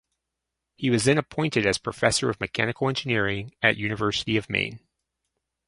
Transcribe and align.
He 0.77 0.89
was 0.89 1.03
then 1.03 1.19
appointed 1.19 1.63
as 1.63 1.77
Professor 1.77 2.27
of 2.31 2.39
Mechanical 2.41 2.89
Engineering 2.89 3.51
at 3.61 3.77
University 3.77 4.35
of 4.35 4.49
Maine. 4.49 4.79